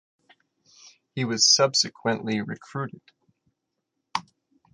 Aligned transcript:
He 1.13 1.25
was 1.25 1.45
subsequently 1.47 2.41
recruited. 2.41 3.03